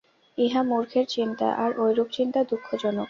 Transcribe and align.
ইহা 0.37 0.61
মূর্খের 0.63 1.05
চিন্তা, 1.07 1.47
আর 1.63 1.71
ঐরূপ 1.79 2.07
চিন্তা 2.11 2.39
দুঃখজনক। 2.43 2.99